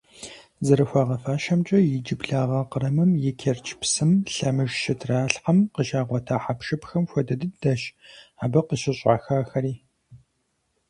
[0.65, 7.81] ЗэрыхуагъэфащэмкӀэ, иджыблагъэ Кърымым и Керчь псым лъэмыж щытралъхьэм къыщагъуэта хьэпшыпхэм хуэдэ дыдэщ
[8.43, 9.73] абы къыщыщӀахахэри.